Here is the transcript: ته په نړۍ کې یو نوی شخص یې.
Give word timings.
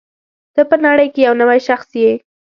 ته 0.53 0.61
په 0.69 0.75
نړۍ 0.85 1.07
کې 1.13 1.21
یو 1.27 1.33
نوی 1.41 1.59
شخص 1.67 1.89
یې. 2.01 2.11